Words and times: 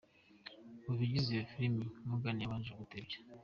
mu 0.85 0.93
bigize 0.99 1.29
iyo 1.33 1.43
filime, 1.51 1.83
Morgan 2.07 2.37
yabanje 2.41 2.71
gutebya. 2.79 3.17